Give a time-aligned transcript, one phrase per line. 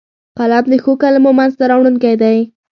[0.37, 2.37] قلم د ښو کلمو منځ ته راوړونکی دی